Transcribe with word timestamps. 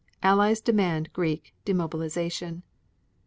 Allies 0.23 0.61
demand 0.61 1.13
Greek 1.13 1.53
demobilization. 1.63 2.63